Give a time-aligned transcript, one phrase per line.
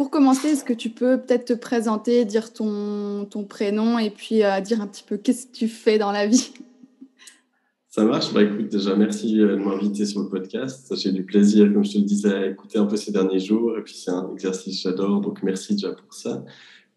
[0.00, 4.42] Pour commencer, est-ce que tu peux peut-être te présenter, dire ton, ton prénom et puis
[4.42, 6.54] euh, dire un petit peu qu'est-ce que tu fais dans la vie?
[7.90, 8.32] Ça marche.
[8.32, 10.90] Bah, écoute, déjà, merci euh, de m'inviter sur le podcast.
[10.96, 13.76] J'ai du plaisir, comme je te le disais, à écouter un peu ces derniers jours.
[13.76, 15.20] Et puis, c'est un exercice que j'adore.
[15.20, 16.46] Donc, merci déjà pour ça.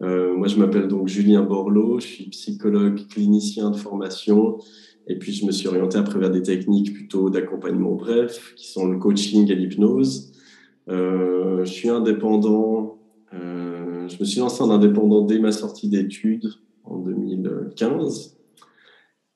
[0.01, 1.99] Euh, moi, je m'appelle donc Julien Borloo.
[1.99, 4.59] Je suis psychologue clinicien de formation.
[5.07, 8.87] Et puis, je me suis orienté après vers des techniques plutôt d'accompagnement bref, qui sont
[8.87, 10.32] le coaching et l'hypnose.
[10.89, 12.99] Euh, je suis indépendant.
[13.33, 16.49] Euh, je me suis lancé en indépendant dès ma sortie d'études
[16.83, 18.37] en 2015.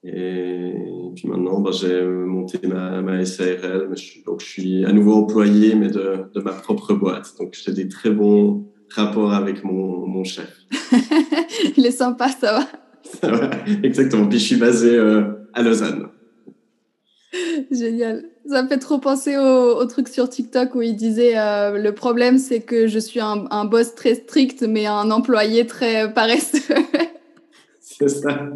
[0.03, 0.73] Et
[1.15, 3.89] puis maintenant, bah, j'ai monté ma, ma SARL.
[4.26, 7.34] donc, je suis à nouveau employé, mais de, de ma propre boîte.
[7.39, 10.61] Donc, j'ai des très bons rapports avec mon, mon chef.
[11.77, 12.67] Il est sympa, ça va.
[13.04, 13.49] Ça va,
[13.84, 14.27] exactement.
[14.27, 15.23] Puis, je suis basé euh,
[15.54, 16.07] à Lausanne.
[17.71, 18.23] Génial.
[18.49, 22.37] Ça me fait trop penser au, truc sur TikTok où il disait euh, le problème
[22.37, 26.76] c'est que je suis un, un, boss très strict mais un employé très paresseux.
[27.81, 28.48] c'est ça.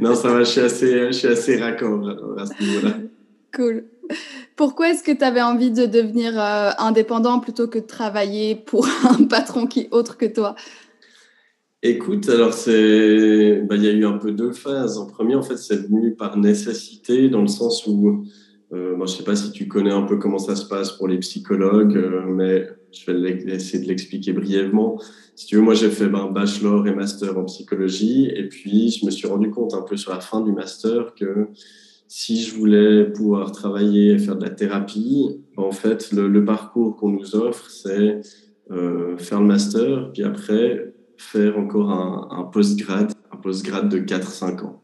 [0.00, 2.94] Non, ça va, je suis assez, je suis assez raccord à ce niveau-là.
[3.54, 3.84] Cool.
[4.56, 8.86] Pourquoi est-ce que tu avais envie de devenir euh, indépendant plutôt que de travailler pour
[9.04, 10.54] un patron qui est autre que toi?
[11.82, 14.98] Écoute, alors c'est, bah, il y a eu un peu deux phases.
[14.98, 18.24] En premier, en fait, c'est venu par nécessité, dans le sens où,
[18.72, 21.08] euh, moi, je sais pas si tu connais un peu comment ça se passe pour
[21.08, 25.00] les psychologues, euh, mais je vais essayer de l'expliquer brièvement.
[25.34, 29.06] Si tu veux, moi, j'ai fait ben, bachelor et master en psychologie, et puis je
[29.06, 31.48] me suis rendu compte un peu sur la fin du master que
[32.08, 36.96] si je voulais pouvoir travailler et faire de la thérapie, ben, en fait, le, parcours
[36.96, 38.20] qu'on nous offre, c'est
[38.70, 44.64] euh, faire le master, puis après faire encore un, un post-grade, un post-grade de 4-5
[44.64, 44.82] ans.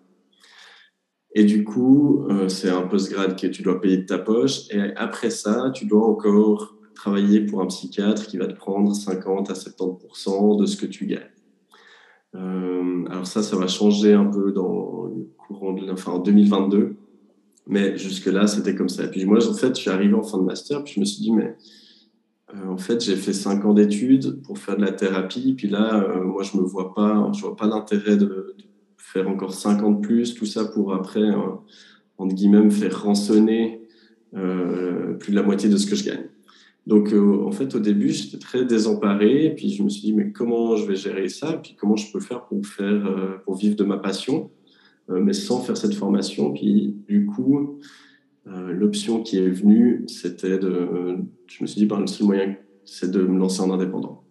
[1.34, 4.70] Et du coup, euh, c'est un post-grade que tu dois payer de ta poche.
[4.70, 9.50] Et après ça, tu dois encore travailler pour un psychiatre qui va te prendre 50
[9.50, 11.22] à 70% de ce que tu gagnes.
[12.36, 16.96] Euh, alors ça, ça va changer un peu dans le courant enfin, en 2022.
[17.66, 19.04] Mais jusque-là, c'était comme ça.
[19.04, 21.04] Et puis moi, en fait, je suis arrivé en fin de master, puis je me
[21.04, 21.56] suis dit, mais
[22.54, 25.54] euh, en fait, j'ai fait cinq ans d'études pour faire de la thérapie.
[25.54, 28.54] Puis là, moi, je me vois pas, pas l'intérêt de,
[29.12, 31.36] faire encore cinq ans de plus, tout ça pour après, euh,
[32.18, 33.80] entre guillemets, me faire rançonner
[35.20, 36.24] plus de la moitié de ce que je gagne.
[36.88, 39.54] Donc, en fait, au début, j'étais très désemparé.
[39.56, 42.18] Puis, je me suis dit, mais comment je vais gérer ça Puis, comment je peux
[42.18, 44.50] faire pour, faire, pour vivre de ma passion,
[45.08, 47.78] mais sans faire cette formation Puis, du coup,
[48.46, 51.16] euh, l'option qui est venue, c'était de.
[51.46, 54.22] Je me suis dit, ben, le seul moyen, c'est de me lancer en indépendant.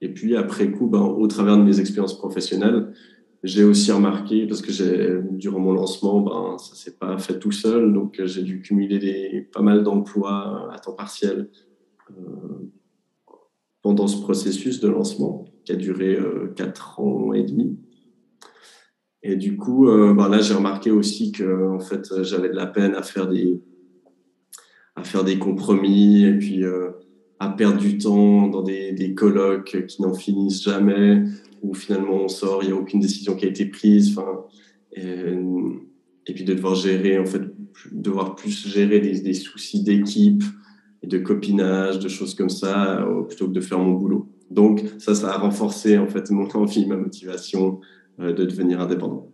[0.00, 2.92] Et puis, après coup, ben, au travers de mes expériences professionnelles,
[3.44, 7.92] j'ai aussi remarqué, parce que durant mon lancement, ben, ça s'est pas fait tout seul,
[7.92, 11.48] donc j'ai dû cumuler des, pas mal d'emplois à temps partiel
[12.10, 12.70] euh,
[13.82, 17.78] pendant ce processus de lancement qui a duré euh, 4 ans et demi.
[19.22, 22.66] Et du coup, euh, ben là, j'ai remarqué aussi que en fait, j'avais de la
[22.66, 23.60] peine à faire des,
[24.94, 26.90] à faire des compromis et puis euh,
[27.38, 31.24] à perdre du temps dans des, des colloques qui n'en finissent jamais,
[31.62, 34.16] où finalement on sort, il n'y a aucune décision qui a été prise.
[34.16, 34.44] Enfin,
[34.92, 37.42] et, puis de devoir gérer, en fait,
[37.92, 40.42] devoir plus gérer des, des soucis d'équipe
[41.02, 44.28] et de copinage, de choses comme ça, euh, plutôt que de faire mon boulot.
[44.50, 47.80] Donc ça, ça a renforcé en fait mon envie, ma motivation
[48.20, 49.27] euh, de devenir indépendant.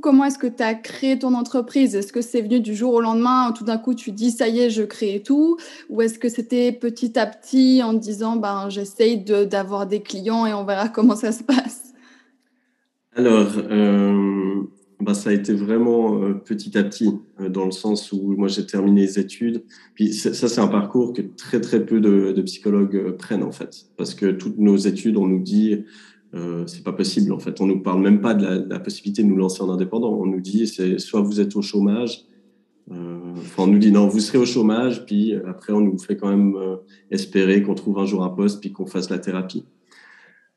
[0.00, 1.94] Comment est-ce que tu as créé ton entreprise?
[1.94, 4.60] Est-ce que c'est venu du jour au lendemain, tout d'un coup tu dis ça y
[4.60, 5.56] est, je crée tout?
[5.90, 10.54] Ou est-ce que c'était petit à petit en disant ben, j'essaye d'avoir des clients et
[10.54, 11.92] on verra comment ça se passe?
[13.16, 14.62] Alors, euh,
[15.00, 18.48] ben, ça a été vraiment euh, petit à petit, euh, dans le sens où moi
[18.48, 19.62] j'ai terminé les études.
[20.12, 23.86] Ça, c'est un parcours que très très peu de, psychologues prennent en fait.
[23.96, 25.84] Parce que toutes nos études, on nous dit
[26.34, 27.60] euh, c'est pas possible en fait.
[27.60, 30.12] On nous parle même pas de la, possibilité de nous lancer en indépendant.
[30.12, 32.24] On nous dit c'est soit vous êtes au chômage,
[32.90, 36.28] euh, on nous dit non vous serez au chômage, puis après on nous fait quand
[36.28, 36.76] même euh,
[37.10, 39.64] espérer qu'on trouve un jour un poste puis qu'on fasse la thérapie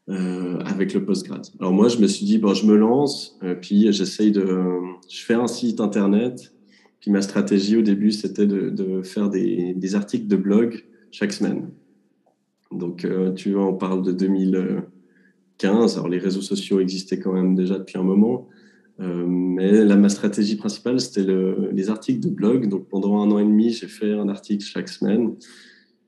[0.10, 1.46] euh, avec le postgrad.
[1.60, 4.72] Alors moi je me suis dit bon je me lance, euh, puis j'essaye de,
[5.10, 6.54] je fais un site internet.
[7.00, 11.32] Puis ma stratégie au début c'était de, de, faire des, des, articles de blog chaque
[11.32, 11.70] semaine.
[12.72, 14.84] Donc tu vois on parle de 2000
[15.58, 15.96] 15.
[15.96, 18.48] Alors les réseaux sociaux existaient quand même déjà depuis un moment.
[19.00, 22.68] mais là, ma stratégie principale, c'était le, les articles de blog.
[22.70, 25.36] Donc pendant un an et demi, j'ai fait un article chaque semaine.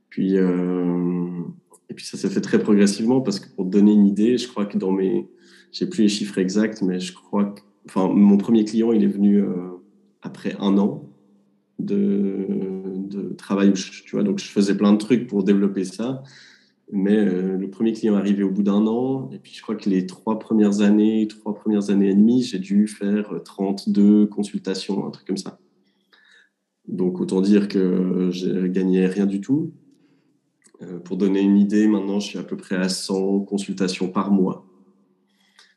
[0.10, 4.48] Puis, et puis ça s'est fait très progressivement parce que pour donner une idée, je
[4.48, 5.28] crois que dans mes,
[5.72, 9.08] j'ai plus les chiffres exacts, mais je crois que, enfin, mon premier client, il est
[9.08, 9.44] venu
[10.22, 11.04] après un an
[11.80, 12.46] de,
[13.10, 13.74] de travail.
[13.74, 16.24] Tu vois, donc je faisais plein de trucs pour développer ça.
[16.92, 19.30] Mais euh, le premier client est arrivé au bout d'un an.
[19.32, 22.58] Et puis, je crois que les trois premières années, trois premières années et demie, j'ai
[22.58, 25.60] dû faire 32 consultations, un truc comme ça.
[26.88, 29.72] Donc, autant dire que j'ai gagné rien du tout.
[30.82, 34.32] Euh, pour donner une idée, maintenant, je suis à peu près à 100 consultations par
[34.32, 34.66] mois.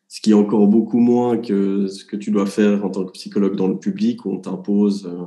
[0.09, 3.13] Ce qui est encore beaucoup moins que ce que tu dois faire en tant que
[3.13, 5.25] psychologue dans le public, où on t'impose euh,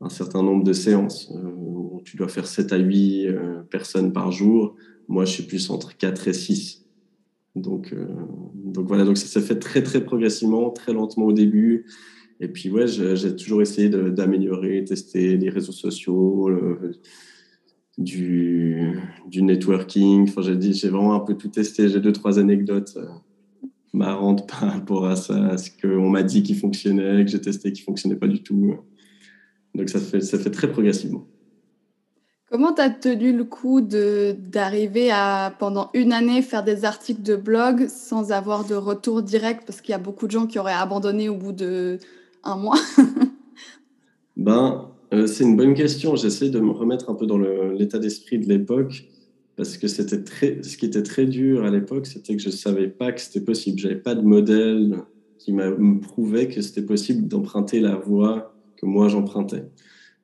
[0.00, 3.28] un certain nombre de séances, où tu dois faire 7 à 8
[3.68, 4.76] personnes par jour
[5.10, 6.86] moi, je suis plus entre 4 et 6.
[7.56, 8.06] Donc, euh,
[8.54, 11.86] donc voilà, donc ça s'est fait très, très progressivement, très lentement au début.
[12.38, 16.48] Et puis, ouais, j'ai toujours essayé d'améliorer, tester les réseaux sociaux,
[17.98, 18.94] du,
[19.34, 20.28] networking.
[20.28, 21.88] Enfin, j'ai vraiment un peu tout testé.
[21.88, 23.08] J'ai deux, trois anecdotes euh,
[23.92, 27.72] marrantes par rapport à ça, à ce qu'on m'a dit qui fonctionnait, que j'ai testé
[27.72, 28.76] qui fonctionnait pas du tout.
[29.74, 31.26] Donc, ça fait, ça fait très progressivement.
[32.50, 37.86] Comment tu tenu le coup d'arriver à, pendant une année, faire des articles de blog
[37.86, 39.62] sans avoir de retour direct?
[39.64, 41.98] Parce qu'il y a beaucoup de gens qui auraient abandonné au bout de
[42.42, 42.80] un mois.
[44.36, 46.16] ben, euh, c'est une bonne question.
[46.16, 49.04] J'essaie de me remettre un peu dans l'état d'esprit de l'époque.
[49.56, 52.54] Parce que c'était très, ce qui était très dur à l'époque, c'était que je ne
[52.54, 53.78] savais pas que c'était possible.
[53.78, 54.96] Je n'avais pas de modèle
[55.38, 59.66] qui me prouvait que c'était possible d'emprunter la voie que moi j'empruntais.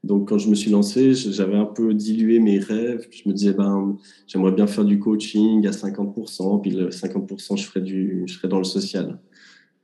[0.07, 3.07] Donc, quand je me suis lancé, j'avais un peu dilué mes rêves.
[3.11, 3.97] Je me disais, ben,
[4.29, 8.49] j'aimerais bien faire du coaching à 50%, puis le 50%, je ferais, du, je ferais
[8.49, 9.19] dans le social.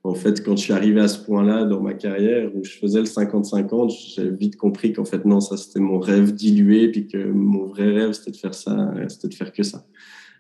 [0.05, 3.01] En fait, quand je suis arrivé à ce point-là dans ma carrière où je faisais
[3.01, 7.19] le 50-50, j'ai vite compris qu'en fait, non, ça, c'était mon rêve dilué, puis que
[7.19, 9.85] mon vrai rêve, c'était de faire ça, c'était de faire que ça.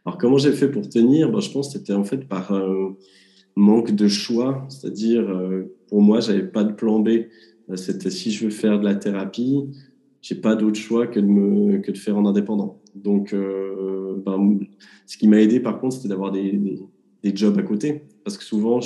[0.04, 1.30] Alors, comment j'ai fait pour tenir?
[1.30, 2.94] Ben, Je pense que c'était en fait par un
[3.56, 7.08] manque de choix, c'est-à-dire, euh, pour moi, j'avais pas de plan B.
[7.70, 9.64] Euh, c'était si je veux faire de la thérapie,
[10.20, 12.80] j'ai pas d'autre choix que de, me, que de faire en indépendant.
[12.94, 14.60] Donc, euh, ben,
[15.06, 16.60] ce qui m'a aidé par contre, c'était d'avoir des,
[17.22, 18.02] des, jobs à côté.
[18.24, 18.80] Parce que souvent,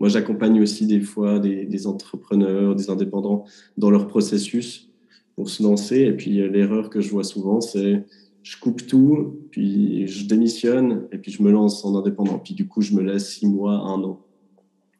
[0.00, 3.44] moi, j'accompagne aussi des fois des, des, entrepreneurs, des indépendants
[3.78, 4.90] dans leur processus
[5.34, 6.00] pour se lancer.
[6.02, 8.04] Et puis, l'erreur que je vois souvent, c'est
[8.46, 12.38] je coupe tout, puis je démissionne, et puis je me lance en indépendant.
[12.38, 14.20] Puis du coup, je me laisse six mois, un an.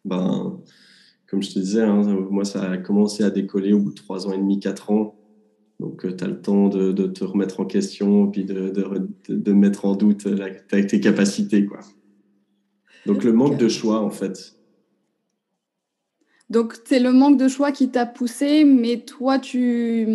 [0.04, 0.58] Ben,
[1.28, 4.26] comme je te disais, hein, moi, ça a commencé à décoller au bout de trois
[4.26, 5.16] ans et demi, quatre ans.
[5.80, 8.72] Donc, euh, tu as le temps de, te remettre en question, puis de,
[9.28, 10.26] de, mettre en doute
[10.68, 11.66] tes capacités.
[11.66, 11.80] Quoi.
[13.04, 14.54] Donc, le manque de choix, en fait.
[16.48, 20.06] Donc, c'est le manque de choix qui t'a poussé, mais toi, tu,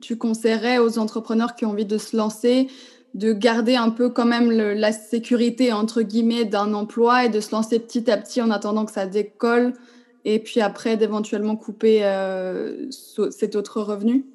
[0.00, 2.68] tu conseillerais aux entrepreneurs qui ont envie de se lancer
[3.14, 7.52] de garder un peu quand même la sécurité, entre guillemets, d'un emploi et de se
[7.52, 9.72] lancer petit à petit en attendant que ça décolle
[10.28, 14.26] et puis après d'éventuellement couper euh, cet autre revenu?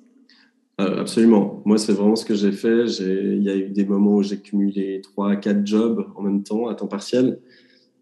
[0.82, 1.62] Euh, Absolument.
[1.66, 2.86] Moi, c'est vraiment ce que j'ai fait.
[3.00, 6.68] Il y a eu des moments où j'ai cumulé 3 4 jobs en même temps,
[6.68, 7.40] à temps partiel,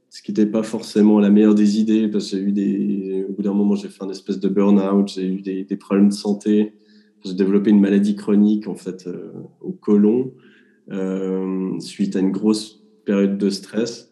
[0.10, 3.26] ce qui n'était pas forcément la meilleure des idées parce que j'ai eu des.
[3.28, 6.14] Au bout d'un moment, j'ai fait un espèce de burn-out, j'ai eu des, problèmes de
[6.14, 6.74] santé.
[7.26, 10.32] J'ai développé une maladie chronique en fait euh, au côlon
[11.80, 14.11] suite à une grosse période de stress.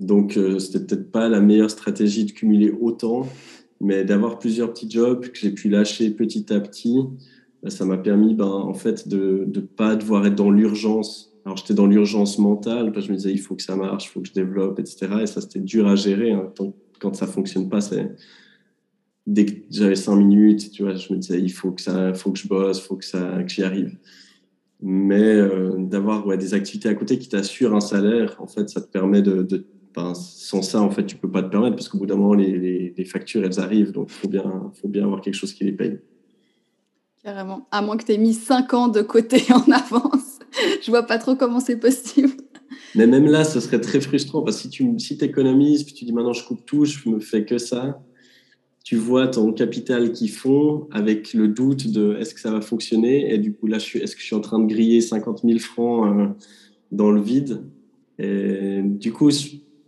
[0.00, 3.28] Donc, euh, c'était peut-être pas la meilleure stratégie de cumuler autant,
[3.80, 6.98] mais d'avoir plusieurs petits jobs que j'ai pu lâcher petit à petit,
[7.62, 11.34] bah, ça m'a permis, ben, en fait, de ne pas devoir être dans l'urgence.
[11.44, 14.06] Alors, j'étais dans l'urgence mentale, parce que je me disais, il faut que ça marche,
[14.06, 15.08] il faut que je développe, etc.
[15.22, 16.32] Et ça, c'était dur à gérer.
[16.32, 16.50] Hein.
[16.98, 17.80] Quand ça fonctionne pas,
[19.26, 22.32] dès que j'avais cinq minutes, tu vois, je me disais, il faut que ça, faut
[22.32, 23.98] que je bosse, il faut que ça, que j'y arrive.
[24.82, 28.88] Mais euh, d'avoir des activités à côté qui t'assurent un salaire, en fait, ça te
[28.88, 29.42] permet de
[30.14, 33.04] sans ça, en fait, tu peux pas te permettre parce qu'au bout d'un moment, les,
[33.04, 33.92] factures, elles arrivent.
[33.92, 35.98] Donc, il faut bien, faut bien avoir quelque chose qui les paye.
[37.22, 37.66] Carrément.
[37.70, 40.38] À moins que tu aies mis 5 ans de côté en avance.
[40.82, 42.32] Je vois pas trop comment c'est possible.
[42.94, 46.04] Mais même là, ce serait très frustrant parce que si tu si économises, puis tu
[46.04, 48.02] dis maintenant je coupe tout, je me fais que ça,
[48.84, 53.32] tu vois ton capital qui fond avec le doute de est-ce que ça va fonctionner?
[53.32, 56.18] Et du coup là, est-ce que je suis en train de griller 50 000 francs
[56.18, 56.26] euh,
[56.90, 57.62] dans le vide?
[58.18, 59.30] Et du coup,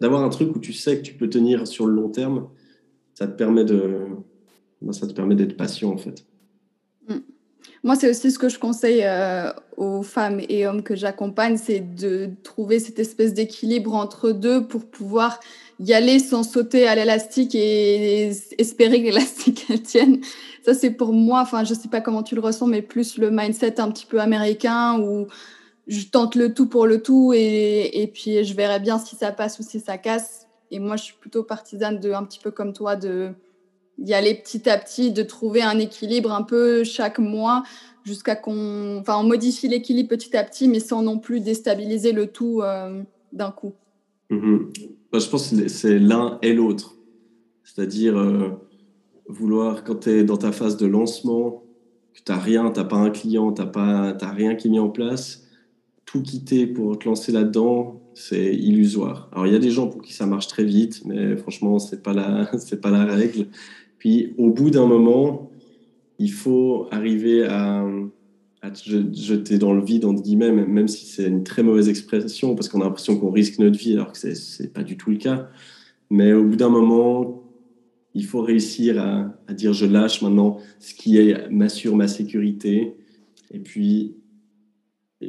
[0.03, 2.49] d'avoir un truc où tu sais que tu peux tenir sur le long terme,
[3.15, 4.09] ça te permet de,
[4.83, 6.27] ben, ça te permet d'être patient en fait.
[7.09, 7.19] Mm.
[7.85, 11.81] Moi, c'est aussi ce que je conseille euh, aux femmes et hommes que j'accompagne, c'est
[11.81, 15.39] de trouver cette espèce d'équilibre entre deux pour pouvoir
[15.79, 20.19] y aller sans sauter à l'élastique et espérer que l'élastique tienne.
[20.65, 23.31] Ça, c'est pour moi, enfin, je sais pas comment tu le ressens, mais plus le
[23.31, 25.29] mindset un petit peu américain où
[25.87, 29.33] je tente le tout pour le tout et, et puis je verrai bien si ça
[29.33, 30.47] passe ou si ça casse.
[30.71, 33.33] Et moi, je suis plutôt partisane de, un petit peu comme toi, de
[33.99, 37.63] y aller petit à petit, de trouver un équilibre un peu chaque mois
[38.05, 42.63] jusqu'à qu'on, enfin, modifie l'équilibre petit à petit, mais sans non plus déstabiliser le tout
[42.63, 43.75] euh, d'un coup.
[45.13, 46.97] Bah, je pense que c'est l'un et l'autre.
[47.65, 48.49] C'est-à-dire euh,
[49.29, 51.63] vouloir, quand tu es dans ta phase de lancement,
[52.15, 54.79] que tu n'as rien, tu n'as pas un client, tu n'as rien qui est mis
[54.79, 55.42] en place,
[56.05, 59.29] tout quitter pour te lancer là-dedans, c'est illusoire.
[59.33, 61.95] Alors il y a des gens pour qui ça marche très vite, mais franchement, ce
[61.95, 62.51] n'est pas, la,
[62.83, 63.47] pas la règle.
[63.99, 65.51] Puis au bout d'un moment,
[66.19, 67.87] il faut arriver à,
[68.85, 72.81] jeter dans le vide, entre guillemets, même si c'est une très mauvaise expression, parce qu'on
[72.81, 75.49] a l'impression qu'on risque notre vie, alors que ce n'est pas du tout le cas.
[76.11, 77.43] Mais au bout d'un moment,
[78.15, 81.19] il faut réussir à, dire je lâche maintenant ce qui
[81.51, 82.95] m'assure ma sécurité,
[83.53, 84.15] et puis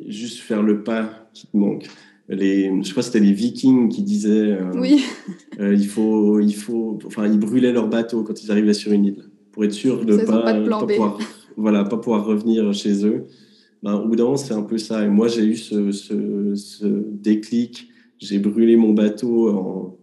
[0.07, 1.87] juste faire le pas qui te manque.
[2.29, 5.03] Les, je crois que c'était les Vikings qui disaient euh, oui.
[5.59, 9.05] Euh, il faut, il faut, enfin, ils brûlaient leur bateau quand ils arrivaient sur une
[9.05, 11.19] île pour être sûr de ne pas, pas, pouvoir,
[11.57, 13.25] voilà, pas pouvoir revenir chez eux.
[13.83, 15.05] Ben, au bout d'un moment, c'est un peu ça.
[15.05, 17.89] Et moi, j'ai eu ce, ce, déclic.
[18.17, 19.97] J'ai brûlé mon bateau en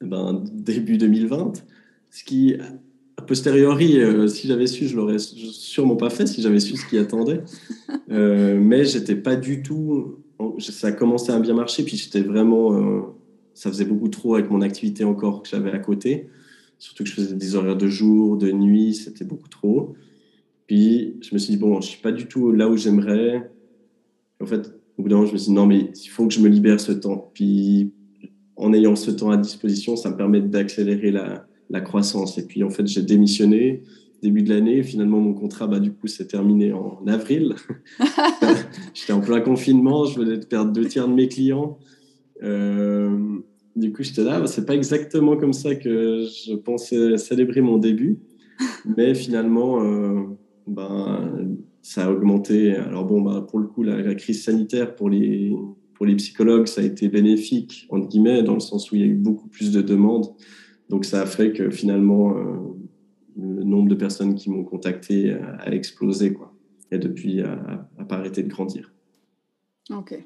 [0.00, 1.52] ben, début 2020.
[2.10, 2.54] Ce qui,
[3.26, 6.98] posteriori, euh, si j'avais su, je l'aurais sûrement pas fait si j'avais su ce qui
[6.98, 7.42] attendait.
[8.10, 10.18] Euh, mais j'étais pas du tout.
[10.58, 12.74] Ça a commencé à bien marcher, puis j'étais vraiment.
[12.74, 13.00] Euh,
[13.54, 16.28] ça faisait beaucoup trop avec mon activité encore que j'avais à côté.
[16.78, 19.94] Surtout que je faisais des horaires de jour, de nuit, c'était beaucoup trop.
[20.66, 23.50] Puis je me suis dit, bon, je suis pas du tout là où j'aimerais.
[24.40, 26.34] En fait, au bout d'un moment, je me suis dit, non, mais il faut que
[26.34, 27.30] je me libère ce temps.
[27.34, 27.90] Puis
[28.56, 32.38] en ayant ce temps à disposition, ça me permet d'accélérer la, la croissance.
[32.38, 33.82] Et puis en fait, j'ai démissionné
[34.24, 34.82] début de l'année.
[34.82, 37.54] Finalement, mon contrat, bah, du coup, s'est terminé en avril.
[38.94, 41.78] J'étais en plein confinement, je venais de perdre deux tiers de mes clients.
[42.42, 43.16] Euh,
[43.76, 48.18] du coup, j'étais là, c'est pas exactement comme ça que je pensais célébrer mon début,
[48.96, 50.22] mais finalement, euh,
[50.66, 52.76] ben, ça a augmenté.
[52.76, 55.52] Alors bon, ben, pour le coup, la, crise sanitaire pour les,
[55.94, 59.04] pour les psychologues, ça a été bénéfique, entre guillemets, dans le sens où il y
[59.04, 60.26] a eu beaucoup plus de demandes.
[60.88, 62.76] Donc ça a fait que finalement, euh,
[63.36, 66.52] le nombre de personnes qui m'ont contacté a, explosé, quoi.
[66.90, 68.92] Et depuis, a, a pas arrêté de grandir.
[69.90, 70.16] Ok.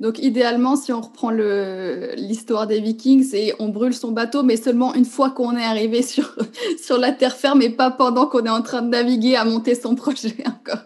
[0.00, 4.94] Donc idéalement, si on reprend l'histoire des Vikings, c'est on brûle son bateau, mais seulement
[4.94, 6.36] une fois qu'on est arrivé sur,
[6.82, 9.74] sur la terre ferme et pas pendant qu'on est en train de naviguer à monter
[9.74, 10.84] son projet encore.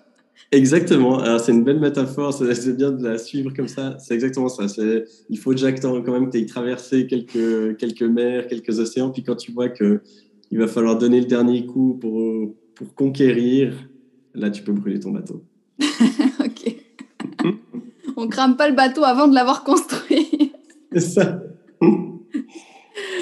[0.52, 1.18] Exactement.
[1.18, 3.96] Alors c'est une belle métaphore, c'est bien de la suivre comme ça.
[3.98, 4.66] C'est exactement ça.
[5.30, 9.22] Il faut déjà quand même que tu aies traversé quelques, quelques mers, quelques océans, puis
[9.22, 9.98] quand tu vois qu'il
[10.52, 13.72] va falloir donner le dernier coup pour, pour conquérir,
[14.34, 15.42] là tu peux brûler ton bateau.
[15.80, 16.76] ok
[18.16, 20.52] on crame pas le bateau avant de l'avoir construit.
[20.92, 21.42] C'est ça.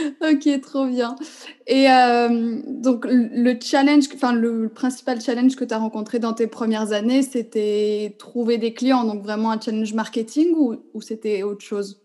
[0.22, 1.16] ok, trop bien.
[1.66, 6.46] Et euh, donc, le challenge, enfin, le principal challenge que tu as rencontré dans tes
[6.46, 12.00] premières années, c'était trouver des clients, donc vraiment un challenge marketing ou, c'était autre chose?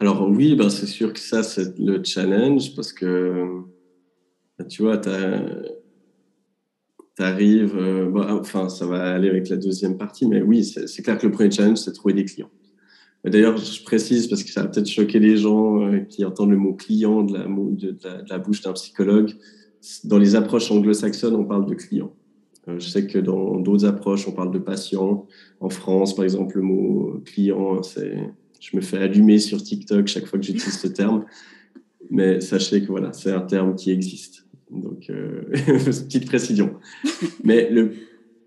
[0.00, 3.62] Alors, oui, ben, c'est sûr que ça, c'est le challenge parce que,
[4.68, 5.10] tu vois, tu
[7.18, 11.26] arrives, euh, enfin, ça va aller avec la deuxième partie, mais oui, c'est clair que
[11.26, 12.50] le premier challenge, c'est trouver des clients.
[13.24, 16.56] D'ailleurs, je précise parce que ça va peut-être choquer les gens euh, qui entendent le
[16.56, 19.32] mot client de la, bouche d'un psychologue.
[20.04, 22.12] Dans les approches anglo-saxonnes, on parle de client.
[22.68, 25.26] Euh, je sais que dans d'autres approches, on parle de patient.
[25.60, 28.16] En France, par exemple, le mot client, c'est,
[28.60, 31.24] je me fais allumer sur TikTok chaque fois que j'utilise ce terme.
[32.10, 34.46] Mais sachez que voilà, c'est un terme qui existe.
[34.70, 36.76] Donc, euh, petite précision.
[37.42, 37.92] Mais le,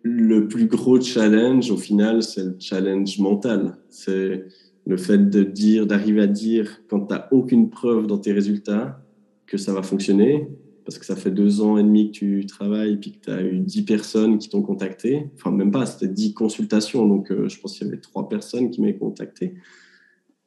[0.03, 3.77] le, plus gros challenge, au final, c'est le challenge mental.
[3.89, 4.45] C'est
[4.85, 9.03] le fait de dire, d'arriver à dire, quand tu n'as aucune preuve dans tes résultats,
[9.45, 10.47] que ça va fonctionner,
[10.85, 13.41] parce que ça fait deux ans et demi que tu travailles, puis que tu as
[13.43, 15.29] eu dix personnes qui t'ont contacté.
[15.35, 18.71] Enfin, même pas, c'était dix consultations, donc euh, je pense qu'il y avait trois personnes
[18.71, 19.53] qui m'avaient contacté.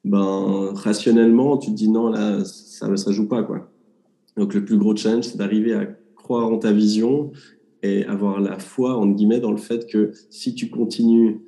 [0.04, 3.70] Ben, rationnellement, tu te dis non, là, ça ne joue pas, quoi.
[4.37, 7.30] Donc le plus gros challenge, c'est d'arriver à croire en ta vision
[7.85, 11.41] et avoir la foi, en guillemets, dans le fait que si tu continues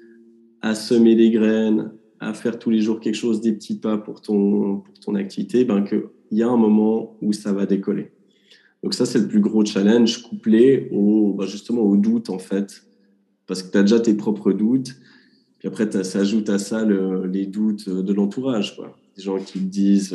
[0.60, 4.20] à semer des graines, à faire tous les jours quelque chose, des petits pas pour
[4.20, 6.02] ton, pour ton activité, ben qu'il
[6.32, 8.12] y a un moment où ça va décoller.
[8.82, 12.86] Donc ça, c'est le plus gros challenge couplé au, ben justement au doute, en fait,
[13.46, 14.94] parce que tu as déjà tes propres doutes,
[15.58, 18.78] puis après, ça ajoute à ça les doutes de l'entourage.
[19.16, 20.14] des gens qui te disent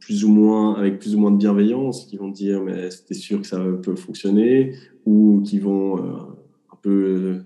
[0.00, 3.40] plus ou moins, avec plus ou moins de bienveillance, qui vont dire mais c'était sûr
[3.40, 4.74] que ça peut fonctionner,
[5.04, 7.40] ou qui vont un peu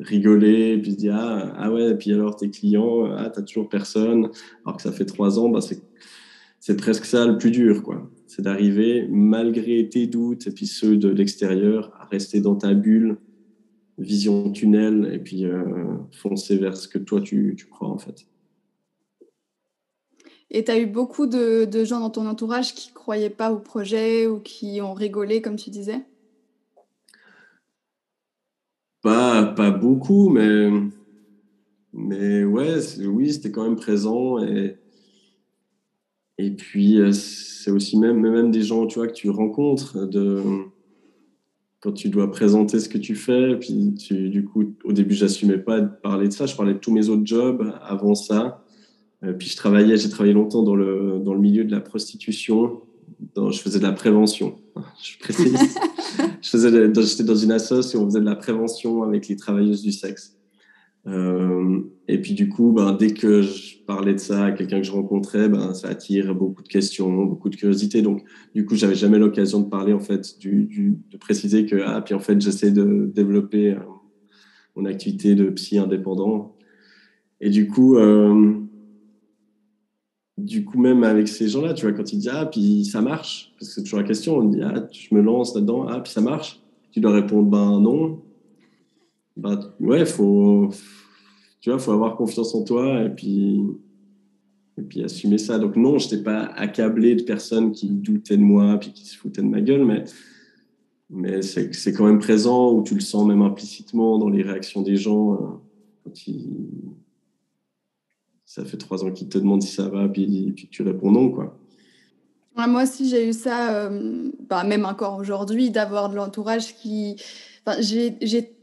[0.00, 3.42] rigoler, et puis se dire ah, ah, ouais, et puis alors tes clients, ah t'as
[3.42, 4.30] toujours personne,
[4.64, 5.60] alors que ça fait trois ans, bah,
[6.60, 8.10] c'est presque ça le plus dur, quoi.
[8.26, 13.16] C'est d'arriver, malgré tes doutes et puis ceux de l'extérieur, à rester dans ta bulle,
[13.98, 15.64] vision tunnel, et puis euh,
[16.12, 18.26] foncer vers ce que toi tu, tu crois en fait.
[20.50, 24.26] Et tu as eu beaucoup de, gens dans ton entourage qui croyaient pas au projet
[24.26, 26.00] ou qui ont rigolé, comme tu disais?
[29.02, 30.70] Pas, pas beaucoup, mais,
[31.92, 34.38] mais ouais, oui, c'était quand même présent.
[34.42, 34.76] Et,
[36.38, 40.42] et puis, euh, c'est aussi même, même des gens tu vois, que tu rencontres de,
[41.80, 43.56] quand tu dois présenter ce que tu fais.
[43.56, 46.46] Puis, tu, du coup, au début, j'assumais pas de parler de ça.
[46.46, 48.64] Je parlais de tous mes autres jobs avant ça.
[49.24, 52.80] Euh, puis, je travaillais, j'ai travaillé longtemps dans le, dans le milieu de la prostitution.
[53.36, 54.56] je faisais de la prévention.
[55.02, 55.78] Je précise.
[56.40, 59.82] je faisais, j'étais dans une association et on faisait de la prévention avec les travailleuses
[59.82, 60.38] du sexe.
[61.08, 64.86] Euh, et puis du coup, ben, dès que je parlais de ça à quelqu'un que
[64.86, 68.02] je rencontrais, ben, ça attire beaucoup de questions, beaucoup de curiosité.
[68.02, 71.76] Donc du coup, j'avais jamais l'occasion de parler en fait, du, du, de préciser que
[71.84, 73.78] ah puis en fait j'essaie de développer euh,
[74.76, 76.56] mon activité de psy indépendant.
[77.40, 78.54] Et du coup, euh,
[80.48, 83.52] du coup, même avec ces gens-là, tu vois, quand ils disent Ah, puis ça marche,
[83.58, 86.12] parce que c'est toujours la question, on dit Ah, je me lance là-dedans, ah, puis
[86.12, 86.60] ça marche.
[86.90, 88.20] Tu dois répondre Ben non.
[89.36, 90.70] Ben ouais, faut,
[91.60, 93.62] tu vois, faut avoir confiance en toi et puis,
[94.78, 95.58] et puis assumer ça.
[95.58, 99.16] Donc, non, je n'étais pas accablé de personnes qui doutaient de moi puis qui se
[99.16, 100.04] foutaient de ma gueule, mais,
[101.10, 104.96] mais c'est quand même présent ou tu le sens même implicitement dans les réactions des
[104.96, 105.36] gens euh,
[106.04, 106.48] quand ils
[108.48, 111.30] ça fait trois ans qu'ils te demandent si ça va, puis, puis tu réponds non,
[111.30, 111.54] quoi.
[112.56, 117.16] moi aussi, j'ai eu ça, euh, bah, même encore aujourd'hui, d'avoir de l'entourage qui.
[117.66, 117.78] Enfin,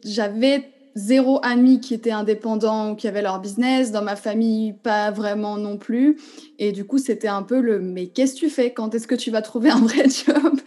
[0.04, 3.92] J'avais zéro ami qui était indépendant ou qui avait leur business.
[3.92, 6.18] Dans ma famille, pas vraiment non plus.
[6.58, 8.74] Et du coup, c'était un peu le mais qu'est-ce que tu fais?
[8.74, 10.60] Quand est-ce que tu vas trouver un vrai job?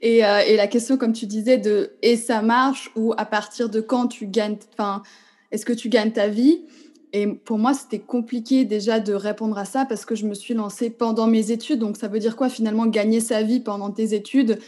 [0.00, 3.68] Et, euh, et, la question, comme tu disais, de et ça marche ou à partir
[3.68, 4.56] de quand tu gagnes.
[4.72, 5.02] Enfin,
[5.50, 6.62] est-ce que tu gagnes ta vie?
[7.12, 10.54] Et pour moi, c'était compliqué déjà de répondre à ça parce que je me suis
[10.54, 11.78] lancée pendant mes études.
[11.78, 14.58] Donc, ça veut dire quoi finalement gagner sa vie pendant tes études?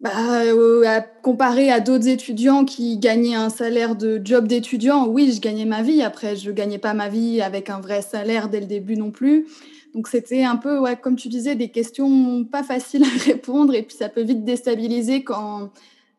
[0.00, 0.10] Bah,
[0.44, 5.64] euh, Comparé à d'autres étudiants qui gagnaient un salaire de job d'étudiant, oui, je gagnais
[5.64, 6.02] ma vie.
[6.02, 9.10] Après, je ne gagnais pas ma vie avec un vrai salaire dès le début non
[9.10, 9.46] plus.
[9.94, 13.74] Donc, c'était un peu, ouais, comme tu disais, des questions pas faciles à répondre.
[13.74, 15.70] Et puis, ça peut vite déstabiliser quand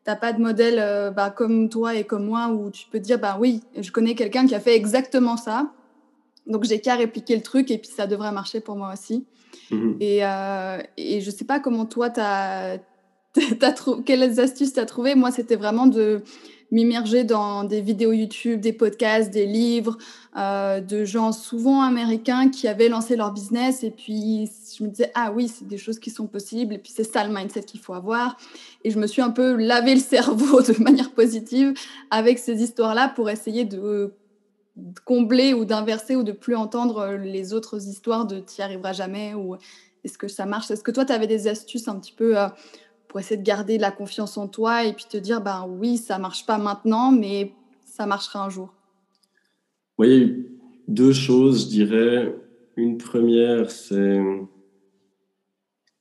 [0.08, 3.18] t'as pas de modèle euh, bah, comme toi et comme moi où tu peux dire
[3.18, 5.70] bah oui, je connais quelqu'un qui a fait exactement ça.
[6.46, 9.26] Donc j'ai qu'à répliquer le truc et puis ça devrait marcher pour moi aussi.
[9.70, 9.98] Mhm.
[10.00, 12.78] Et, euh, et je sais pas comment toi, tu as,
[14.06, 15.14] quelles astuces tu as trouvé.
[15.14, 16.22] Moi, c'était vraiment de
[16.70, 19.96] m'immerger dans des vidéos YouTube, des podcasts, des livres
[20.36, 23.82] euh, de gens souvent américains qui avaient lancé leur business.
[23.82, 26.74] Et puis, je me disais, ah oui, c'est des choses qui sont possibles.
[26.74, 28.36] Et puis, c'est ça le mindset qu'il faut avoir.
[28.84, 31.74] Et je me suis un peu lavé le cerveau de manière positive
[32.10, 34.14] avec ces histoires-là pour essayer de
[35.04, 39.34] combler ou d'inverser ou de plus entendre les autres histoires de tu n'y arriveras jamais
[39.34, 39.56] ou
[40.04, 40.70] est-ce que ça marche?
[40.70, 42.46] Est-ce que toi, tu avais des astuces un petit peu euh,
[43.08, 46.18] pour essayer de garder la confiance en toi et puis te dire, ben oui, ça
[46.18, 47.52] marche pas maintenant, mais
[47.84, 48.70] ça marchera un jour
[50.06, 50.46] eu
[50.86, 52.34] deux choses, je dirais.
[52.76, 54.20] Une première, c'est.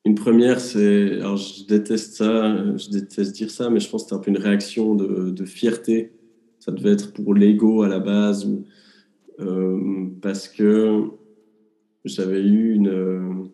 [0.06, 1.14] Une première, c'est.
[1.20, 4.30] Alors, je déteste ça, je déteste dire ça, mais je pense que c'est un peu
[4.30, 6.14] une réaction de, de fierté.
[6.60, 8.48] Ça devait être pour l'ego à la base,
[9.40, 11.04] euh, parce que
[12.06, 13.50] j'avais eu une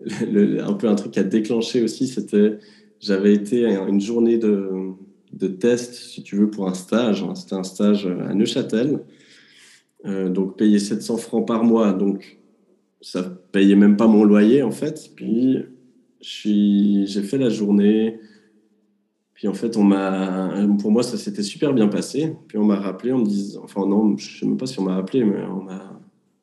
[0.00, 2.58] un peu un truc à déclencher aussi, c'était
[3.00, 4.92] j'avais été une journée de,
[5.32, 7.24] de, test, si tu veux, pour un stage.
[7.34, 9.04] C'était un stage à Neuchâtel,
[10.04, 12.38] euh, donc payé 700 francs par mois, donc
[13.00, 15.10] ça payait même pas mon loyer en fait.
[15.14, 15.58] Puis
[16.20, 18.18] j'ai fait la journée.
[19.34, 22.34] Puis en fait, on m'a, pour moi, ça s'était super bien passé.
[22.48, 24.82] Puis on m'a rappelé, on me disant, enfin non, je sais même pas si on
[24.82, 26.00] m'a appelé, mais on m'a,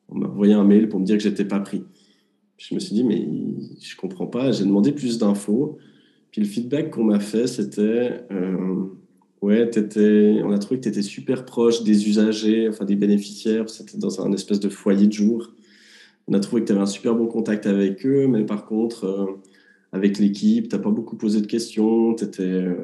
[0.08, 1.84] on m'a envoyé un mail pour me dire que j'étais pas pris
[2.58, 3.26] je me suis dit, mais
[3.80, 4.52] je comprends pas.
[4.52, 5.78] J'ai demandé plus d'infos.
[6.30, 8.84] Puis le feedback qu'on m'a fait, c'était euh,
[9.42, 13.68] Ouais, étais, on a trouvé que tu étais super proche des usagers, enfin des bénéficiaires.
[13.68, 15.52] C'était dans un espèce de foyer de jour.
[16.26, 19.04] On a trouvé que tu avais un super bon contact avec eux, mais par contre,
[19.04, 19.26] euh,
[19.92, 22.16] avec l'équipe, tu n'as pas beaucoup posé de questions.
[22.16, 22.76] Étais, euh,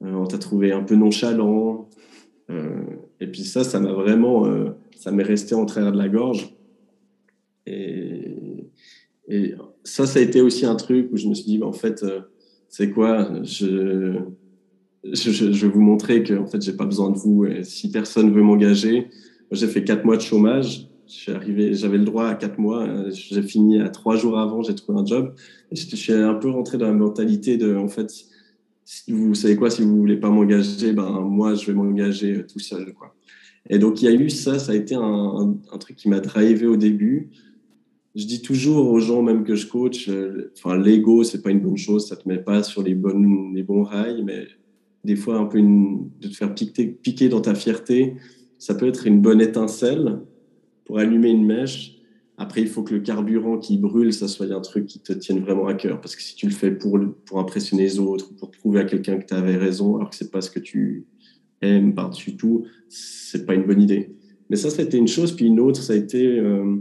[0.00, 1.88] on t'a trouvé un peu nonchalant.
[3.20, 4.46] et puis ça, ça m'a vraiment.
[4.96, 6.54] ça m'est resté en travers de la gorge.
[7.66, 8.05] Et,
[9.28, 12.02] et, ça, ça a été aussi un truc où je me suis dit, en fait,
[12.02, 12.20] euh,
[12.68, 14.18] c'est quoi je,
[15.04, 17.46] je, je, vais vous montrer que en fait, j'ai pas besoin de vous.
[17.62, 19.08] Si personne veut m'engager,
[19.52, 20.88] j'ai fait quatre mois de chômage.
[21.28, 22.88] arrivé, j'avais le droit à quatre mois.
[23.10, 25.34] J'ai fini à trois jours avant, j'ai trouvé un job.
[25.70, 28.10] Je suis un peu rentré dans la mentalité de, en fait,
[29.08, 32.92] vous savez quoi, si vous voulez pas m'engager, ben moi je vais m'engager tout seul,
[32.94, 33.14] quoi.
[33.68, 36.66] Et donc il y a eu ça, ça a été un, truc qui m'a drivé
[36.66, 37.30] au début.
[38.16, 41.60] Je dis toujours aux gens, même que je coach, euh, enfin l'ego c'est pas une
[41.60, 44.46] bonne chose, ça te met pas sur les bonnes, les bons rails, mais
[45.04, 48.16] des fois un peu de te faire piquer, piquer dans ta fierté,
[48.58, 50.20] ça peut être une bonne étincelle
[50.86, 51.96] pour allumer une mèche
[52.38, 55.40] après, il faut que le carburant qui brûle, ça soit un truc qui te tienne
[55.40, 56.00] vraiment à cœur.
[56.00, 59.18] Parce que si tu le fais pour, pour impressionner les autres, pour prouver à quelqu'un
[59.18, 61.06] que tu avais raison, alors que c'est pas ce que tu
[61.62, 64.14] aimes par-dessus tout, c'est pas une bonne idée.
[64.50, 65.32] Mais ça, été une chose.
[65.32, 66.76] Puis une autre, ça a été euh,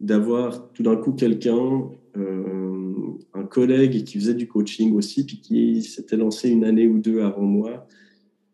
[0.00, 2.92] d'avoir tout d'un coup quelqu'un, euh,
[3.34, 7.20] un collègue qui faisait du coaching aussi, puis qui s'était lancé une année ou deux
[7.20, 7.86] avant moi,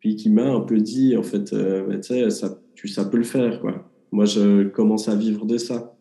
[0.00, 3.24] puis qui m'a un peu dit, en fait, euh, tu ça, tu, ça peut le
[3.24, 3.88] faire, quoi.
[4.12, 5.96] Moi, je commence à vivre de ça.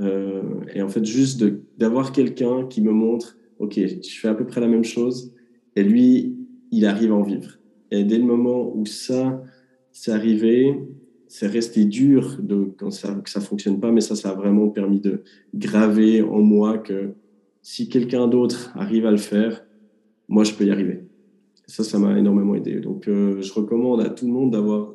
[0.00, 0.42] Euh,
[0.74, 1.44] et en fait, juste
[1.78, 5.32] d'avoir quelqu'un qui me montre, OK, je fais à peu près la même chose,
[5.76, 6.36] et lui,
[6.72, 7.58] il arrive à en vivre.
[7.90, 9.42] Et dès le moment où ça,
[9.92, 10.74] c'est arrivé,
[11.28, 14.68] c'est resté dur de, quand ça, que ça fonctionne pas, mais ça, ça a vraiment
[14.68, 15.22] permis de
[15.54, 17.14] graver en moi que
[17.62, 19.64] si quelqu'un d'autre arrive à le faire,
[20.28, 21.04] moi, je peux y arriver.
[21.66, 22.80] ça, ça m'a énormément aidé.
[22.80, 24.94] Donc, euh, je recommande à tout le monde d'avoir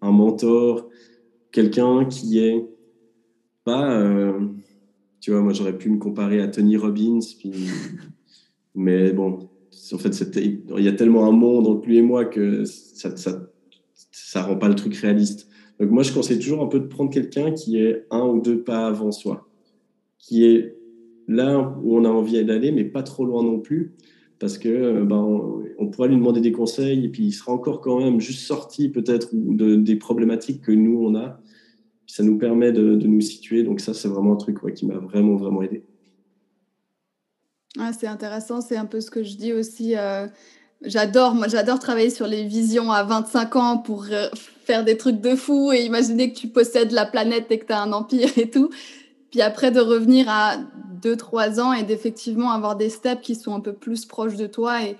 [0.00, 0.88] un mentor,
[1.50, 2.64] quelqu'un qui est
[3.76, 4.48] euh,
[5.20, 7.20] tu vois, moi, j'aurais pu me comparer à Tony Robbins.
[8.74, 9.48] mais bon,
[9.92, 13.10] en fait, il y a tellement un monde entre lui et moi que ça,
[14.10, 15.48] ça rend pas le truc réaliste.
[15.80, 18.62] Donc, moi, je conseille toujours un peu de prendre quelqu'un qui est un ou deux
[18.62, 19.48] pas avant soi,
[20.18, 20.76] qui est
[21.28, 23.94] là où on a envie d'aller, mais pas trop loin non plus,
[24.38, 25.22] parce que euh, ben,
[25.78, 28.88] on, pourrait lui demander des conseils et puis il sera encore quand même juste sorti
[28.88, 31.40] peut-être de, des problématiques que nous on a
[32.08, 33.62] ça nous permet de, nous situer.
[33.62, 35.84] Donc ça, c'est vraiment un truc qui m'a vraiment, vraiment aidé.
[37.78, 39.94] Ah, c'est intéressant, c'est un peu ce que je dis aussi.
[39.94, 40.26] Euh,
[40.82, 44.28] j'adore, moi, j'adore travailler sur les visions à 25 ans pour euh,
[44.64, 47.72] faire des trucs de fou et imaginer que tu possèdes la planète et que tu
[47.72, 48.70] as un empire et tout.
[49.30, 50.56] Puis après, de revenir à
[51.02, 54.82] 2-3 ans et d'effectivement avoir des steps qui sont un peu plus proches de toi
[54.82, 54.96] et,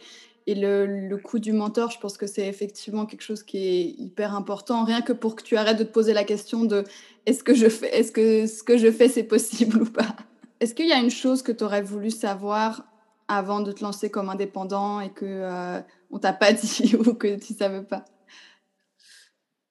[0.50, 4.34] le, le coût du mentor, je pense que c'est effectivement quelque chose qui est hyper
[4.34, 6.84] important, rien que pour que tu arrêtes de te poser la question de
[7.26, 10.16] est-ce que je fais, est-ce que ce que je fais c'est possible ou pas.
[10.60, 12.82] Est-ce qu'il y a une chose que tu aurais voulu savoir
[13.28, 17.38] avant de te lancer comme indépendant et que euh, on t'a pas dit ou que
[17.38, 18.04] tu savais pas?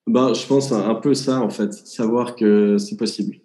[0.07, 3.41] Ben, je pense un peu ça en fait, savoir que c'est possible,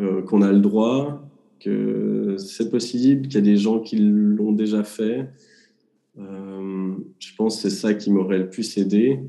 [0.00, 1.22] euh, qu'on a le droit,
[1.60, 5.30] que c'est possible, qu'il y a des gens qui l'ont déjà fait.
[6.18, 9.20] Euh, je pense que c'est ça qui m'aurait le plus aidé.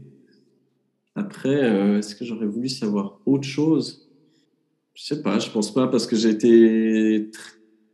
[1.15, 4.09] Après, euh, est-ce que j'aurais voulu savoir autre chose?
[4.93, 7.31] Je sais pas, je pense pas parce que j'ai été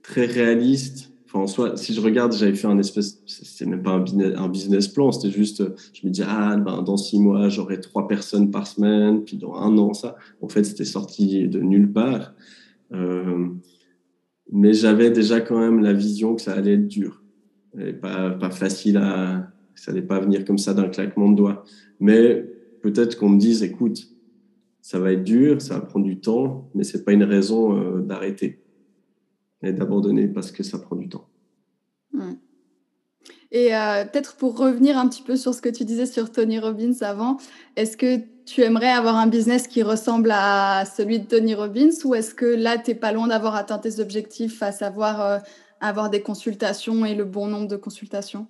[0.02, 1.12] très réaliste.
[1.36, 5.12] En soi, si je regarde, j'avais fait un espèce, c'était même pas un business, plan,
[5.12, 9.24] c'était juste, je me dis, ah, ben, dans six mois, j'aurai trois personnes par semaine,
[9.24, 10.16] puis dans un an, ça.
[10.42, 12.34] En fait, c'était sorti de nulle part.
[12.94, 13.50] Euh,
[14.52, 17.22] mais j'avais déjà quand même la vision que ça allait être dur
[18.02, 19.52] pas, pas facile à.
[19.76, 21.64] Ça n'allait pas venir comme ça d'un claquement de doigts.
[22.00, 22.46] Mais
[22.82, 24.08] peut-être qu'on me dise écoute,
[24.82, 28.00] ça va être dur, ça va prendre du temps, mais c'est pas une raison euh,
[28.00, 28.62] d'arrêter
[29.66, 31.28] et d'abandonner parce que ça prend du temps.
[33.52, 36.60] Et euh, peut-être pour revenir un petit peu sur ce que tu disais sur Tony
[36.60, 37.38] Robbins avant,
[37.76, 42.16] est-ce que tu aimerais avoir un business qui ressemble à celui de Tony Robbins ou
[42.16, 45.38] est-ce que là, tu n'es pas loin d'avoir atteint tes objectifs, à savoir euh,
[45.80, 48.48] avoir des consultations et le bon nombre de consultations?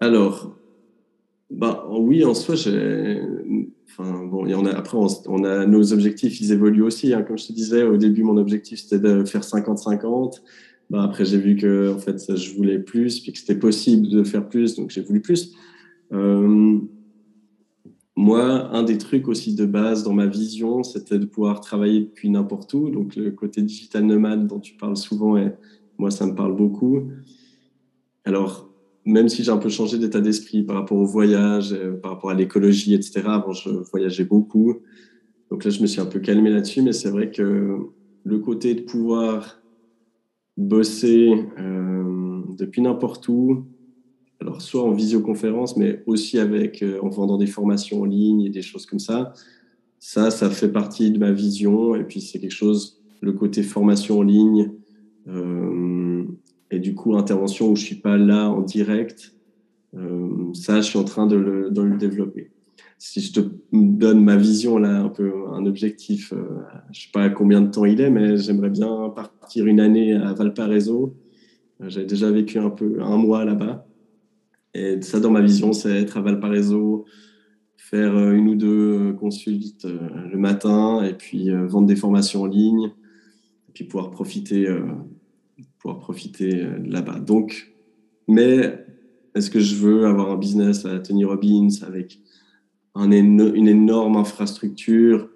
[0.00, 0.56] Alors,
[1.52, 2.54] bah, oui, en soi.
[2.54, 7.12] Enfin, bon, après, on, a nos objectifs, ils évoluent aussi.
[7.12, 7.22] Hein.
[7.22, 10.40] Comme je te disais, au début, mon objectif, c'était de faire 50-50.
[10.88, 14.24] Bah, après, j'ai vu que en fait, je voulais plus, puis que c'était possible de
[14.24, 15.54] faire plus, donc j'ai voulu plus.
[16.12, 16.78] Euh,
[18.16, 22.30] moi, un des trucs aussi de base dans ma vision, c'était de pouvoir travailler depuis
[22.30, 22.90] n'importe où.
[22.90, 25.52] Donc, le côté digital nomade dont tu parles souvent, et
[25.98, 27.10] moi, ça me parle beaucoup.
[28.24, 28.71] Alors,
[29.04, 32.30] même si j'ai un peu changé d'état d'esprit par rapport au voyage, euh, par rapport
[32.30, 34.78] à l'écologie, etc., avant, je voyageais beaucoup.
[35.50, 37.78] Donc là, je me suis un peu calmé là-dessus, mais c'est vrai que
[38.24, 39.60] le côté de pouvoir
[40.56, 43.64] bosser euh, depuis n'importe où,
[44.40, 48.50] alors soit en visioconférence, mais aussi avec, euh, en vendant des formations en ligne et
[48.50, 49.32] des choses comme ça.
[49.98, 51.94] ça, ça fait partie de ma vision.
[51.94, 54.72] Et puis, c'est quelque chose, le côté formation en ligne
[56.72, 59.34] et du coup, intervention où je suis pas là en direct,
[59.94, 62.50] euh, ça, je suis en train de le, de le, développer.
[62.98, 63.40] Si je te
[63.72, 67.84] donne ma vision, là, un peu un objectif, euh, je sais pas combien de temps
[67.84, 71.14] il est, mais j'aimerais bien partir une année à Valparaiso.
[71.86, 73.86] J'ai déjà vécu un peu un mois là-bas.
[74.74, 77.04] Et ça, dans ma vision, c'est être à Valparaiso,
[77.92, 79.98] faire euh, une ou deux euh, consultes euh,
[80.30, 82.86] le matin et puis vendre des formations en ligne
[83.68, 84.66] et puis pouvoir profiter,
[85.82, 87.18] pouvoir profiter là-bas.
[87.18, 87.74] Donc,
[88.28, 88.86] mais
[89.34, 92.20] est-ce que je veux avoir un business à Tony Robbins avec
[92.94, 95.28] un une énorme infrastructure?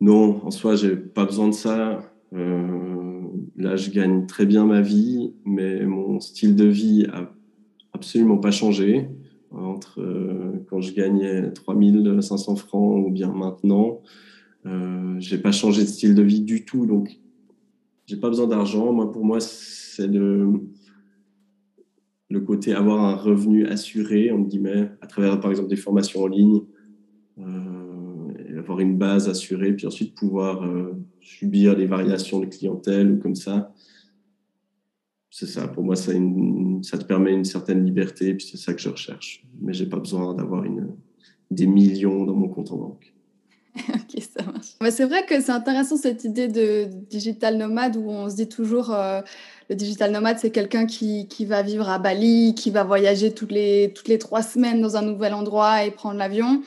[0.00, 2.02] Non, en soi, j'ai pas besoin de ça.
[2.32, 7.32] là, je gagne très bien ma vie, mais mon style de vie a
[7.92, 9.08] absolument pas changé
[9.52, 14.00] entre euh, quand je gagnais 3500 francs ou bien maintenant.
[14.66, 17.18] Euh, j'ai pas changé de style de vie du tout, donc
[18.12, 18.92] j'ai pas besoin d'argent.
[18.92, 20.60] Moi, pour moi, c'est le,
[22.28, 26.26] le côté avoir un revenu assuré, entre guillemets, à travers, par exemple, des formations en
[26.26, 26.60] ligne,
[27.38, 33.18] euh, avoir une base assurée, puis ensuite pouvoir euh, subir les variations de clientèle ou
[33.18, 33.72] comme ça
[35.32, 35.66] c'est ça.
[35.66, 36.12] Pour moi, ça,
[36.82, 39.42] ça, te permet une certaine liberté, puis c'est ça que je recherche.
[39.62, 40.62] Mais j'ai pas besoin d'avoir
[41.50, 43.11] des millions dans mon compte en banque.
[43.88, 44.94] ok, ça marche.
[44.94, 48.92] c'est vrai que c'est intéressant cette idée de digital nomade où on se dit toujours
[48.92, 49.20] euh,
[49.70, 53.52] le digital nomade, c'est quelqu'un qui, qui, va vivre à Bali, qui va voyager toutes
[53.52, 56.62] les, toutes les trois semaines dans un nouvel endroit et prendre l'avion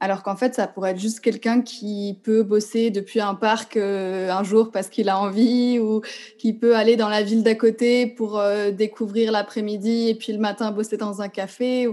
[0.00, 4.30] alors qu'en fait, ça pourrait être juste quelqu'un qui peut bosser depuis un parc euh,
[4.30, 6.00] un jour parce qu'il a envie, ou
[6.38, 10.38] qui peut aller dans la ville d'à côté pour euh, découvrir l'après-midi et puis le
[10.38, 11.86] matin bosser dans un café.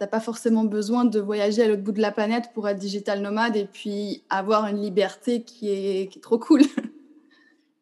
[0.00, 3.20] N'as pas forcément besoin de voyager à l'autre bout de la planète pour être digital
[3.22, 6.62] nomade et puis avoir une liberté qui est, trop cool.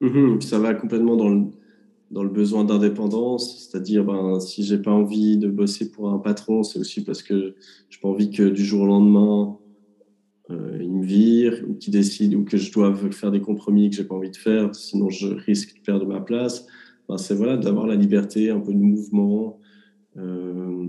[0.03, 1.45] Mmh ça va complètement dans le,
[2.11, 6.63] dans le besoin d'indépendance, c'est-à-dire ben, si j'ai pas envie de bosser pour un patron,
[6.63, 7.55] c'est aussi parce que
[7.89, 9.57] j'ai pas envie que du jour au lendemain
[10.51, 13.97] euh, il me vire ou qui décide ou que je dois faire des compromis que
[13.97, 16.67] j'ai pas envie de faire, sinon je risque de perdre ma place.
[17.17, 19.59] c'est voilà d'avoir la liberté, un peu de mouvement.
[20.17, 20.87] Euh,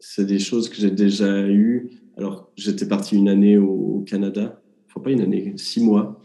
[0.00, 1.90] c'est des choses que j'ai déjà eues.
[2.16, 6.20] Alors j'étais parti une année au, Canada, enfin pas une année, six mois.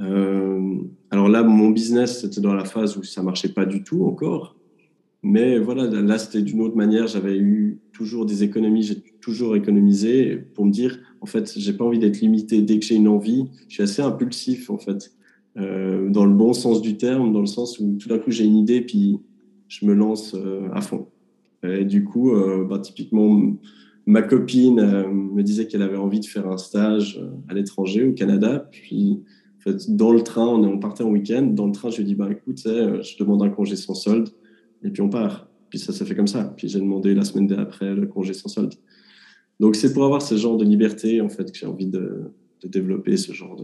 [0.00, 0.76] Euh,
[1.10, 4.56] alors là, mon business, c'était dans la phase où ça marchait pas du tout encore.
[5.22, 7.06] Mais voilà, là, c'était d'une autre manière.
[7.06, 11.84] J'avais eu toujours des économies, j'ai toujours économisé pour me dire, en fait, j'ai pas
[11.84, 13.46] envie d'être limité dès que j'ai une envie.
[13.68, 15.12] Je suis assez impulsif, en fait,
[15.56, 18.44] euh, dans le bon sens du terme, dans le sens où tout d'un coup j'ai
[18.44, 19.18] une idée, puis
[19.68, 21.08] je me lance euh, à fond.
[21.64, 23.56] Et du coup, euh, bah, typiquement,
[24.06, 28.68] ma copine me disait qu'elle avait envie de faire un stage à l'étranger, au Canada.
[28.70, 29.22] Puis,
[29.88, 31.42] dans le train, on, partait en week-end.
[31.42, 34.28] Dans le train, je lui ai dit, bah, écoute, je demande un congé sans solde,
[34.82, 35.48] et puis on part.
[35.70, 36.54] Puis ça s'est fait comme ça.
[36.56, 38.74] Puis j'ai demandé la semaine d'après le congé sans solde.
[39.60, 42.30] Donc c'est pour avoir ce genre de liberté en fait que j'ai envie de,
[42.64, 43.60] développer ce genre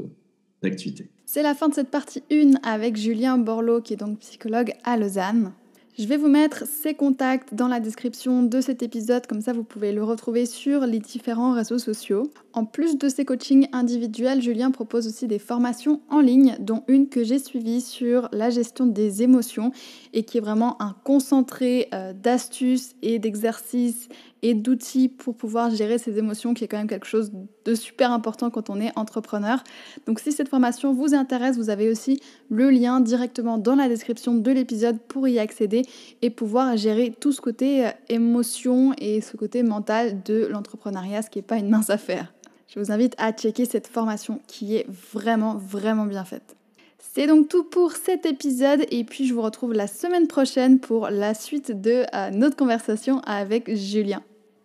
[0.63, 1.09] d'activité.
[1.25, 4.99] C'est la fin de cette partie 1 avec Julien Borloo qui est donc psychologue à
[4.99, 5.53] Lausanne.
[5.99, 9.65] Je vais vous mettre ses contacts dans la description de cet épisode, comme ça vous
[9.65, 12.31] pouvez le retrouver sur les différents réseaux sociaux.
[12.53, 17.09] En plus de ses coachings individuels, Julien propose aussi des formations en ligne, dont une
[17.09, 19.73] que j'ai suivie sur la gestion des émotions
[20.13, 24.09] et qui est vraiment un concentré euh, d'astuces et d'exercices
[24.43, 27.31] et d'outils pour pouvoir gérer ses émotions, qui est quand même quelque chose
[27.65, 29.63] de super important quand on est entrepreneur.
[30.07, 34.35] Donc si cette formation vous intéresse, vous avez aussi le lien directement dans la description
[34.35, 35.83] de l'épisode pour y accéder
[36.23, 41.31] et pouvoir gérer tout ce côté euh, émotion et ce côté mental de l'entrepreneuriat, ce
[41.31, 42.33] qui n'est pas une mince affaire.
[42.69, 46.57] Je vous invite à checker cette formation qui est vraiment, vraiment bien faite.
[46.99, 51.11] C'est donc tout pour cet épisode et puis je vous retrouve la semaine prochaine pour
[51.11, 54.23] la suite de euh, notre conversation avec Julien.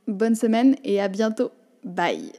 [0.08, 1.52] Bonne semaine et à bientôt.
[1.84, 2.32] Bye